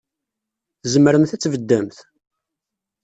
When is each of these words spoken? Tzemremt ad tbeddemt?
Tzemremt 0.81 1.35
ad 1.35 1.39
tbeddemt? 1.41 1.97